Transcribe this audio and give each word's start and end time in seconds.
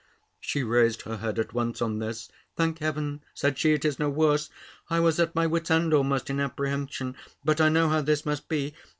She 0.39 0.63
raised 0.63 1.03
her 1.03 1.17
head 1.17 1.37
at 1.37 1.53
once 1.53 1.79
on 1.79 1.99
this: 1.99 2.27
"Thank 2.55 2.79
Heaven," 2.79 3.23
said 3.35 3.59
she, 3.59 3.73
"it 3.73 3.85
is 3.85 3.99
no 3.99 4.09
worse! 4.09 4.49
I 4.89 4.99
was 4.99 5.19
at 5.19 5.35
my 5.35 5.45
wit's 5.45 5.69
end 5.69 5.93
almost, 5.93 6.27
in 6.31 6.39
apprehension: 6.39 7.15
but 7.45 7.61
I 7.61 7.69
know 7.69 7.87
how 7.87 8.01
this 8.01 8.25
must 8.25 8.49
be. 8.49 8.73